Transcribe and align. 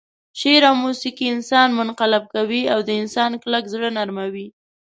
شعر 0.39 0.61
او 0.69 0.75
موسيقي 0.85 1.25
انسان 1.35 1.67
منقلب 1.79 2.23
کوي 2.35 2.61
او 2.73 2.79
د 2.87 2.89
انسان 3.01 3.31
کلک 3.43 3.63
زړه 3.73 3.89
نرموي. 3.97 4.47